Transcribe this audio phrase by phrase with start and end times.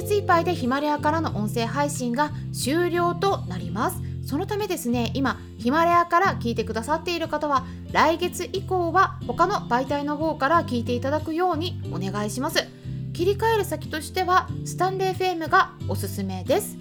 [0.00, 4.00] 今月いっぱいでヒマラヤからの音声配信が終了となります。
[4.24, 12.66] そのためですね今ヒマラヤから聞いてくださっている方は来月以降は他の媒体の方から聞いていただくようにお願いします。
[13.12, 16.78] 切り替える先としてはスタンレー FM がおすすめです。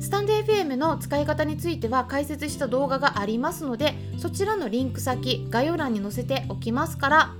[0.00, 7.34] スタンデー FM の使い方については解説した動画がありますのでそちらのリンク先概要欄に載せておきますから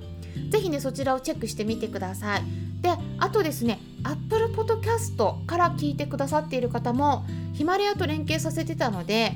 [0.51, 2.43] ぜひねそちらをチェックしてみてください。
[2.83, 9.35] であとですね Apple Podcast から聞いてくださっている方もヒマラヤと連携させてたので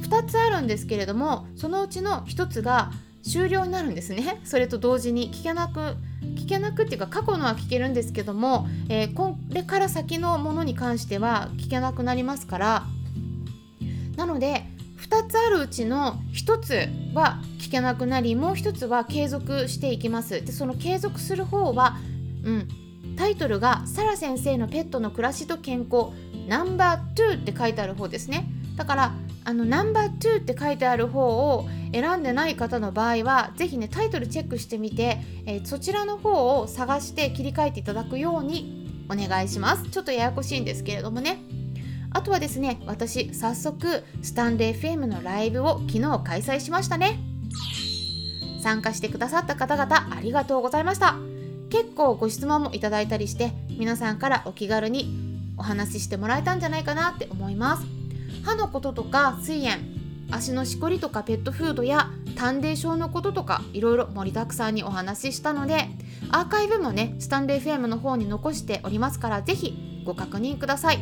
[0.00, 2.90] 2つあるんですけれどもそのうちの1つが
[3.22, 4.40] 終了になるんですね。
[4.44, 5.96] それと同時に聞けなく
[6.36, 12.86] 聞けなくっていうか過去のは聞けるんですけども、えー、これから先のものに関しては聞けなくなりますから。
[14.16, 14.64] なので
[14.98, 20.44] 2つあるうちの1つは聞けなくなりもう1つは継続していきます。
[20.44, 21.96] でその継続する方は、
[22.44, 22.68] うん、
[23.16, 26.10] タイトルが「サラ先生のペットの暮らしと健康
[26.48, 28.48] ナンバー2」って書いてある方ですね。
[28.76, 29.12] だから
[29.44, 39.88] あのナンバー2って書いてある方を選んでない方の場合は是非ねタイトルチェックしてみて、えー、そちらの方を探して切り替えていただくようにお願いします。
[39.88, 41.38] ちょっとややこしいんですけれどもね。
[42.10, 47.20] あとはですね私早速スタンレー FM のライブを昨日開催しましたね。
[48.62, 51.25] 参加してくださった方々ありがとうございました。
[51.76, 57.84] 結構ご質問もいただいたりして皆さんからお気軽にお話ししてもらえたんじゃないかなって思います。
[58.44, 59.82] 歯のこととか水炎
[60.30, 65.90] 足のしこりとかペットフードや短泥症のこととかいろいろ盛りだくさんにお話ししたので
[66.30, 70.98] アーカイブもねスタンレー FM の方に残しておりますから是非ご確認ください。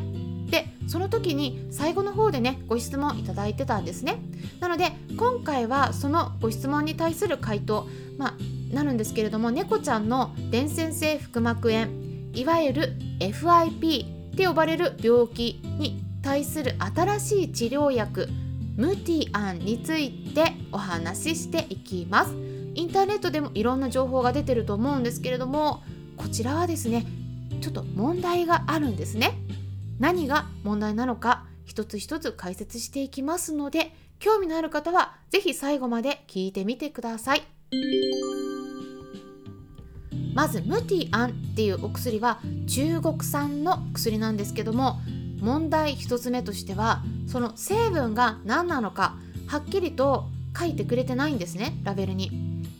[0.50, 4.18] でその時に最後の方でねご質問いただいてたんですね。
[4.58, 7.86] なので今回はそのご質問に対する回答
[8.18, 8.34] まあ
[8.74, 11.86] なるんですけれども猫ちゃんの伝染性腹膜炎
[12.32, 18.28] いわゆる FIP って呼ばれる病気に対する新しい治療薬
[18.76, 22.34] ムティアンについてお話ししていきます。
[22.74, 25.84] インターネットでもいろんな情報が出てると思うんですけれども
[26.16, 27.06] こちらはですね
[27.60, 29.38] ちょっと問題があるんですね。
[30.00, 37.42] 何が問題なのか一つ一つ解説していきますので興味のある方は是非最後まで聞いてみてください。
[40.34, 45.00] まずムティアンっていうお薬は中国産の薬なんですけども
[45.40, 50.28] 問題1つ目としてはその成分が何なのかはっきりと
[50.58, 52.30] 書いてくれてないんですねラベルに。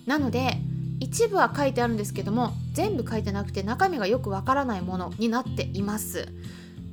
[0.07, 0.59] なので
[1.01, 6.29] 一部は書いてあるんですけども全部書いてなくて中身がよくわからないものになっています。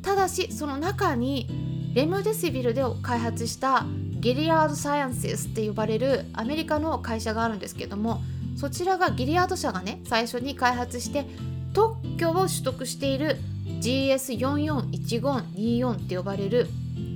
[0.02, 1.48] ただしその中に
[1.94, 3.86] レムデシビルで開発した
[4.20, 8.22] ギリアード・サイエンシスって呼ばれるアメリカの会社があるんですけども
[8.56, 11.26] そちらがギリアード社がね最初に開発して
[11.74, 13.38] 特許を取得している
[13.82, 16.68] GS441524 って呼ばれる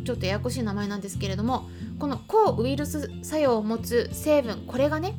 [0.05, 1.69] ちょっとややこしい名前なんですけれども
[1.99, 5.15] この抗ウイルス作用を持つ成分これがね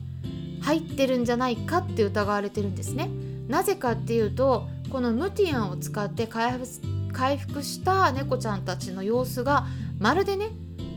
[0.63, 3.11] 入ってるんじゃないかって疑われてるんですね
[3.49, 6.81] なぜかっていうとこのムティアンを使って開発
[7.13, 9.67] 回復した猫ちゃんたちの様子が
[9.99, 10.51] まるでね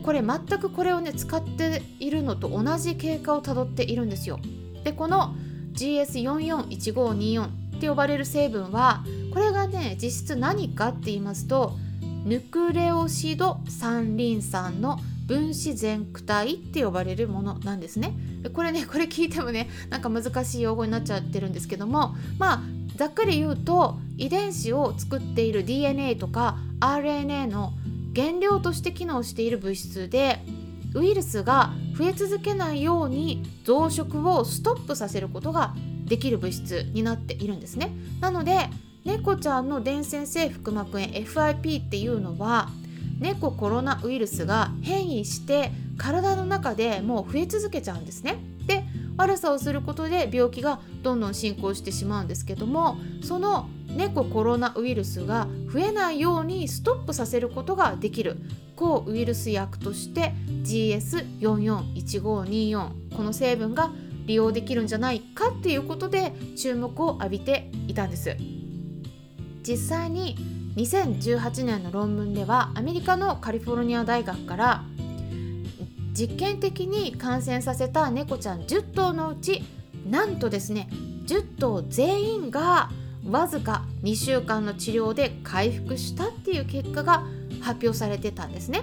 [0.03, 4.39] これ全くこれをね使っているのと同じ経過をたどっているんですよ。
[4.83, 5.35] でこの
[5.73, 9.03] GS441524 って呼ばれる成分は
[9.33, 11.73] これがね実質何かって言いますと
[12.25, 18.13] ヌクレオシド三リン酸の分子全躯体って呼ばれるものなんですね。
[18.53, 22.61] これねこれ聞いてもねなんか難しい用語になっちゃってるんですけどもまあ
[22.95, 27.73] ざっくり言うと遺伝子を作っている DNA とか RNA の
[28.15, 30.39] 原料として機能している物質で
[30.95, 35.75] ウイルスが増え続けないように増殖をストップさせることが
[36.05, 37.91] できる物質になっているんですね。
[38.21, 38.69] なので
[39.03, 42.69] 猫ちゃんの伝染性腹膜炎 FIP っていうのは
[43.19, 48.37] 猫コロナウイルスが変異して体の中でもう増え続けちゃうんですね。
[48.65, 48.85] で
[49.17, 58.37] 悪さをすることで病気がどんどん進行してしまうんですけどもその猫コロナウイルスが増えないようにストップさせることができる
[58.79, 60.31] 抗ウイルス薬として
[60.63, 63.91] GS441524 この成分が
[64.25, 68.37] 利用できるんじゃないかっていうことで注目を浴びていたんです。
[69.63, 70.37] 実際に
[70.77, 74.85] 2018年の論文ではアメリカのカリフォルニア大学から
[76.13, 79.61] 実験的に感染させた猫ちゃん10頭のうち
[80.09, 80.87] なんとですね
[81.25, 82.89] 10頭全員が
[83.29, 87.25] わずか2週間の治療で回復したっていう結果が
[87.61, 88.81] 発表されてたんですね。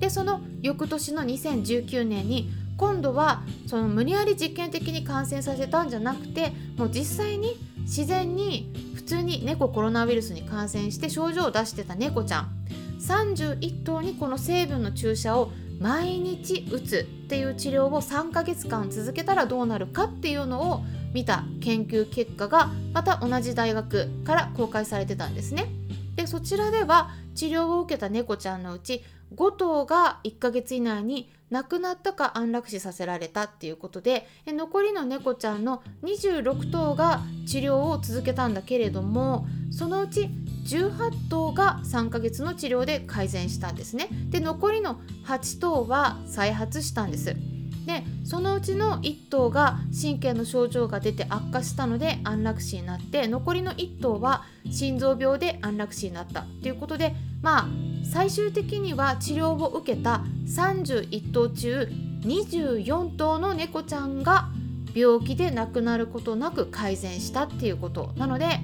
[0.00, 12.50] でその翌年の2019年に今度はその無理やり実験的に感染させたんじゃなくてもう実際に自然に普通に猫コロナウイルスに感染して症状を出してた猫ちゃん
[13.00, 25.66] 31頭にこの成分の注射を毎日打つっていう治療を3ヶ月間続けたらどうなるかっていうのを見た研究結果がまた同じ大学から公開されてたんですね。
[26.16, 29.04] でそちらでは治療を受けた猫ちゃんのうち
[29.36, 40.28] 5頭が1ヶ月以内に亡くなったか安楽死させられたっていうことで残りの猫ちゃんの26頭が治療を続けたんだけれどもそのうち
[40.66, 44.08] 18頭が3ヶ月の治療で改善したんですね。
[44.30, 47.36] で残りの8頭は再発したんです。
[47.88, 57.68] でそのうちの1頭が神経の症状が出て悪化したので安楽死になって残りの1頭は心臓病で安楽死になったということでまあ
[58.04, 61.88] 最終的には治療を受けた31頭中
[62.22, 64.48] 24頭の猫ちゃんが
[64.94, 68.60] 病気で亡くなることなく改善したっていうことなので、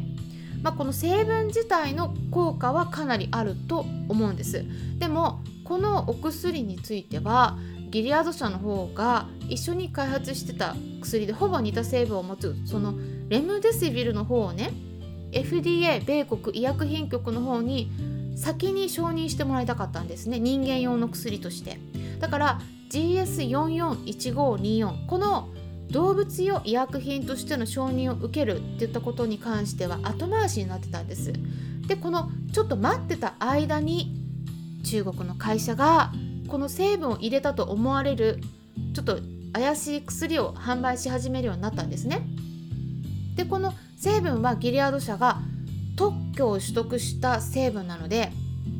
[0.63, 4.65] まあ、この成分自体の効果はかなりあると思うんです。
[4.99, 7.59] でもこのお薬については
[7.91, 12.95] ギリアド社の方が一緒に開発してた薬でほぼ似た成分を持つその
[13.29, 14.73] レムデシビルの方をね
[15.33, 17.91] FDA 米国医薬品局の方に
[18.37, 20.41] 先に承認してもらいたかったんですね。
[20.41, 21.79] 人間用の薬として。
[22.21, 22.61] だから
[22.91, 25.49] GS441524 この
[25.91, 31.33] 動物用医薬品としての承認を受けるっていったことに関しては後回しになってたんです。
[31.87, 34.17] でこのちょっと待ってた間に
[34.85, 36.13] 中国の会社が
[36.49, 38.41] この成分を入れたと思われる
[38.95, 39.19] ちょっと
[39.53, 42.27] 怪しい薬を販売し始めるようになったんですね。
[43.37, 45.41] でこの成分はギリアド社が
[45.97, 48.33] 特許を取得した成分なので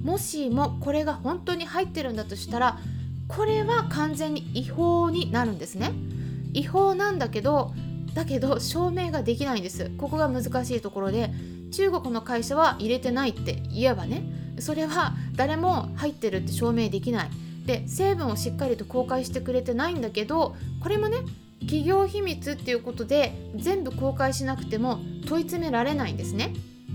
[0.03, 2.79] もしもこれが本当に入ってるんだとしたら
[3.29, 5.93] これは完全に違法になるんですね。
[6.53, 7.73] 違法なんだけど
[8.15, 9.91] だけど証明ができないんです。
[9.99, 11.31] ここが難しいところで
[11.73, 14.23] 中国の会社は入れてないって言えばね
[14.61, 17.31] それは誰も入ってるって証明できない。
[17.67, 21.19] で成分をしっかりと公開してくれてないんだけどこれもね
[21.61, 26.53] 企業秘密っていうことで全部公開しなくても問い詰められないんですね。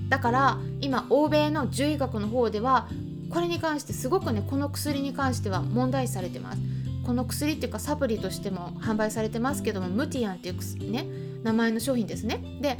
[0.09, 2.87] だから今欧米の獣医学の方では
[3.29, 6.59] これに関してすごくねこの薬に関しては問題視されてます。
[7.05, 11.07] この薬っていうかサプリとしても販売されてますけどもムティアンっていうね
[11.43, 12.59] 名前の商品ですね。
[12.61, 12.77] で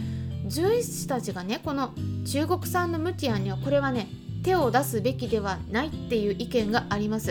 [0.50, 1.94] 獣医師たちがねこの
[2.26, 4.08] 中国産のムティアンにはこれはね
[4.44, 7.28] 手を出すべきではないっていう意見があります。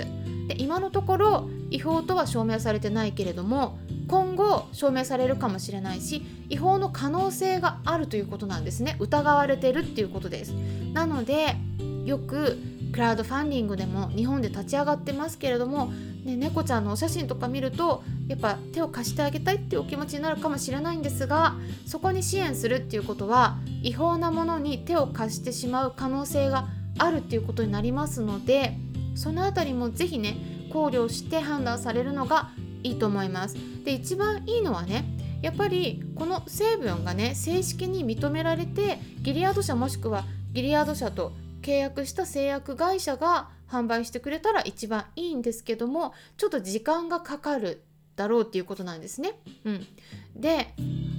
[0.49, 8.97] で今のところ違法とは証明されてないけれども今後証明されるかもしれないし違法の可能性があるということなんですね。
[8.99, 10.53] 疑われてるっていうことです。
[10.93, 11.57] なので
[12.05, 12.59] よく
[12.93, 15.93] クラウドファンディングでも日本で立ち上がってますけれども、
[16.25, 21.55] ね、猫ちゃんのお写真とか見るとやっぱ手を貸してあげたいっていうお気持ちになるかもしれないんですが
[21.87, 26.67] そこに支援するっていうことは違法なものに手を貸してしまう可能性が
[26.99, 28.77] あるっていうことになりますので
[29.15, 30.37] その辺りも是非ね
[30.73, 32.51] 考慮して判断されるのが
[32.83, 33.57] いいと思います。
[33.85, 35.05] で一番いいのはね
[35.43, 41.33] やっぱりこの成分がね正式に認められてギリアード社もしくはギリアード社と
[41.63, 47.83] 契約した製薬会社が販売してくれたら一番いいんですけどもちょっと時間がかかる
[48.17, 49.39] だろうっていうことなんですね。
[49.65, 49.87] うん、
[50.35, 50.75] で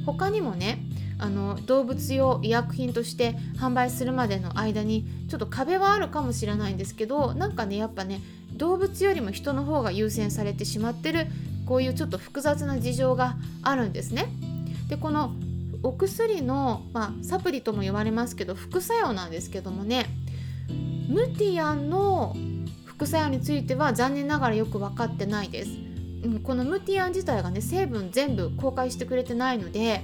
[0.06, 0.80] 他にもね
[1.18, 8.22] あの動物用医薬品として販売するまでの間にちょっと壁はあるかもしれないんですけどなんかねやっぱね
[8.54, 11.28] 動物よりも人の方が優先されてしまってる
[11.70, 14.26] こういうちょっと複雑な事情があるんですね。
[14.90, 15.36] でこの
[15.84, 20.08] お薬の、まあ、サプリとも言われますけど副作用なんですけどもね
[21.08, 22.36] ムティアンの
[22.86, 25.72] 副作用については残念ながらよく分かってないです。
[26.44, 30.02] このムティアン自体がね成分全部公開してくれてないので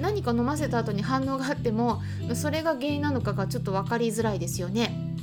[0.00, 2.00] 何か飲ませた後に反応があっても
[2.34, 5.16] それが原因なのかがちょっと分かりづらいですよね。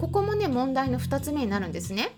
[0.00, 2.12] ここもね問題の2つ目になるんですね。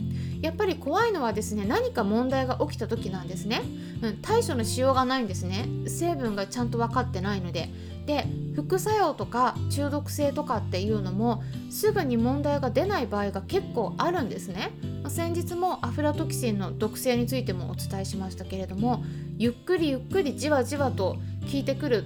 [0.46, 3.62] やっぱり怖いのはですね何か問題が起きた時なんですね、
[4.00, 5.68] うん、対処のしようがないんですね。
[5.88, 7.68] 成分がちゃんと分かってないので。
[8.06, 8.24] で
[8.54, 14.70] 副作用とか中毒性とかっていうのもすぐに問題が出ない場合が結構あるんですね。
[15.08, 19.04] 先日もアフラトキシンの毒性についてもお伝えしましたけれども
[19.38, 21.16] ゆっくりゆっくりじわじわと
[21.50, 22.04] 効いてくる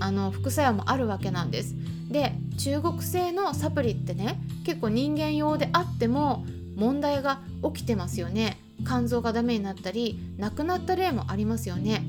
[0.00, 1.74] あの副作用もあるわけなんです。
[2.08, 6.46] で中国製のサプリってね結構人間用であっても
[6.76, 7.40] 問題が
[7.74, 8.58] 起きてますよね。
[8.86, 12.04] 肝臓がダメになったり亡くなった例もありますよね。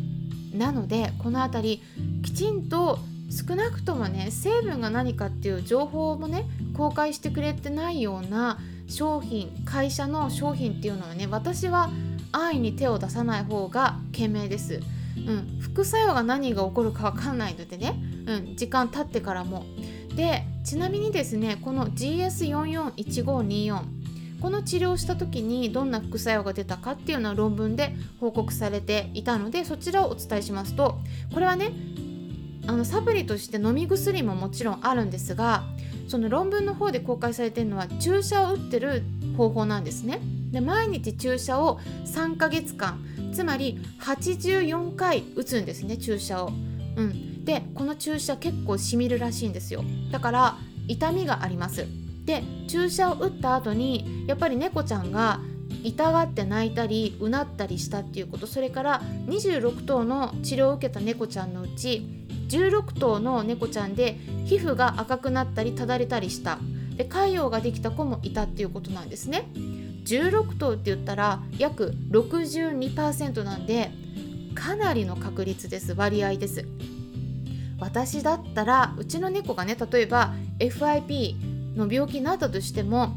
[0.54, 1.84] なのでこの辺り
[2.24, 3.00] きちんと
[3.30, 11.90] 少なくともね成分が何かっていう情報もね公開してくれてないような商品会社の商品っていうのはね私は
[12.34, 14.82] 安易に手を出さない方が賢明です。
[15.18, 19.66] うん、副作用が何が起こるか分かんないのでね、うん、時間経ってからも。
[20.16, 24.01] でちなみにですねこの GS441524
[24.42, 31.00] この治療した時にどんな副作用が出たかっていうのは論文で報告されていたのでそちらをお伝えしますと
[31.34, 31.72] これはね
[32.68, 35.64] あのサプリとして飲み薬ももちろんあるんですが
[36.08, 39.04] その論文の方で公開されているのは注射を打ってる
[39.38, 40.20] 方法なんですね。
[40.52, 43.02] で毎日注射を3ヶ月間
[43.34, 46.52] つまり84回打つんですね注射を。
[46.98, 50.58] うん、でこの注射結構しみるらしいんですよだから
[50.88, 51.88] 痛みがあります
[52.26, 55.40] で注射を打った後にやっぱり猫ちゃんが
[55.84, 58.48] 痛がって泣いたりうなったりしたっていうこと。
[58.48, 62.08] それから26頭の治療を受けた猫ちゃんのうち
[62.50, 66.60] 16頭の猫ちゃんで皮膚が赤くなったりただれたりした。
[66.96, 69.50] で潰瘍ができた子もいたっていうことなんですね。
[70.06, 73.92] 16頭って言ったら約62%なんで
[74.54, 75.94] かなりの確率です。
[75.94, 76.66] 割合です。
[77.80, 81.36] 私だったらうちの猫がね例えば FIP
[81.76, 83.16] の病気になったとしても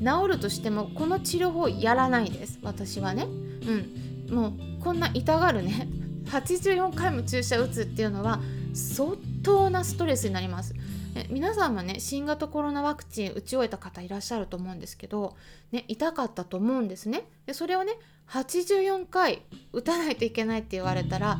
[0.00, 2.58] 治るとしてもこの治療法やらないです。
[2.62, 3.24] 私はね。
[3.24, 4.34] うん。
[4.34, 4.52] もう
[4.82, 5.88] こんな痛がるね。
[6.26, 8.40] 84回も注射打つっていうのは
[8.74, 9.12] 相
[9.42, 10.74] 当なストレスになります。
[11.14, 15.36] え皆さんもね新型コロナワクチン打ち終えた方いらっしゃると思うんですけど、
[15.72, 17.24] ね、痛かったと思うんですね。
[17.46, 17.92] でそれをね
[18.28, 21.38] 84回打たないといけないって言われたら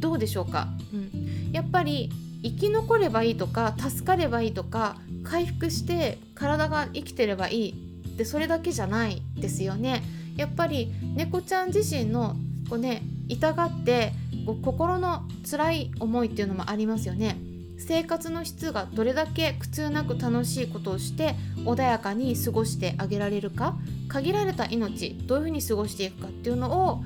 [0.00, 2.10] どうでしょうか、うん、やっぱり
[2.42, 4.96] 生き残ればいいとか助かればいいとか
[5.26, 7.86] 回復して体が生きてればいい。
[8.16, 10.02] ってそれだけじゃないですよね。
[10.36, 12.34] やっぱり猫ちゃん自身の
[12.68, 14.12] こうね痛がって
[14.46, 17.36] 心の辛い思いっていうのもありますよね。
[17.78, 21.34] 生活の質がどれだけ苦痛なく楽しいことをして
[21.66, 23.76] 穏やかに過ごしてあげられるか
[24.08, 27.04] 限られた命どういうふうに過ごしていくかっていうのを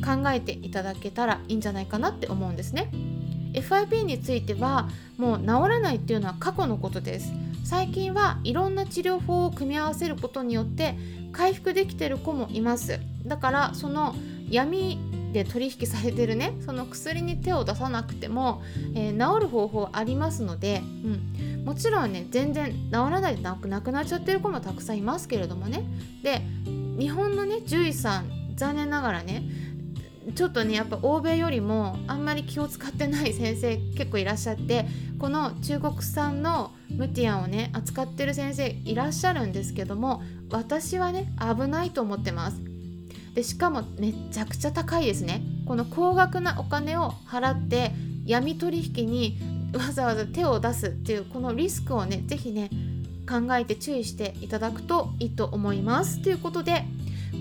[0.00, 2.92] 考えていただけたらいいんじゃないかなって思うんですね。
[3.52, 4.88] FIP については
[5.18, 7.32] もう治らないっていうのは過去のことです。
[7.64, 10.96] 最近はいろんな治療法を組み合わせることによって
[11.32, 13.00] 回復できてる子もいます。
[13.24, 14.14] だからその
[14.50, 14.98] 闇
[15.32, 18.62] で取引されてるね その薬に手を出さなくても、
[18.94, 25.84] えー、治る方法ありますので、うん、もちろんね全然治らないでなくなくなっちゃってる子もたくさんいますけれどもね。
[26.22, 26.42] で
[26.98, 29.42] 日本のね獣医さん残念ながらね
[30.34, 34.86] ちょっとねやっぱ欧米よりもあんまり気を使ってない先生結構いらっしゃって
[35.18, 42.60] この中国産のムティアンをね扱ってる先生いらっしゃるんですけども私はね危ないと思ってます。
[43.34, 45.42] でしかもめちゃくちゃ高いですね。
[45.66, 47.92] この高額なお金を払って
[48.26, 49.40] 闇取引に
[49.74, 52.70] わざわざ手を出すっていうこのリスクをね是非ね
[53.28, 56.22] 考えて注意していただくといいと思います。
[56.22, 56.84] ということで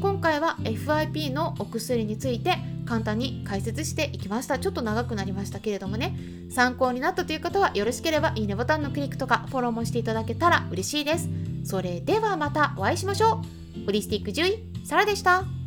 [0.01, 2.57] 今回は FIP のお薬について
[2.91, 4.59] 簡単に解説していきました。
[4.59, 6.13] ちょっと長くなりましたけれどもね。
[6.49, 11.29] 参考になったという方はよろしければいいねボタンのクリックとかフォローもしていただけたら嬉しいです。
[11.63, 13.41] それではまたお会いしましょ
[13.81, 13.85] う。
[13.85, 15.60] ホリスティック獣医サラでした。